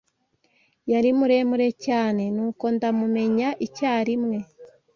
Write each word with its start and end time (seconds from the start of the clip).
Yari 0.91 1.09
muremure 1.17 1.67
cyane, 1.85 2.23
nuko 2.35 2.65
ndamumenya 2.75 3.49
icyarimwe. 3.65 4.37